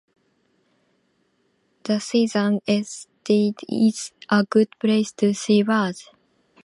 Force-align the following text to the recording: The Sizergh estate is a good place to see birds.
The 1.83 1.93
Sizergh 1.99 2.59
estate 2.67 3.59
is 3.69 4.11
a 4.29 4.43
good 4.49 4.69
place 4.79 5.11
to 5.11 5.31
see 5.35 5.61
birds. 5.61 6.09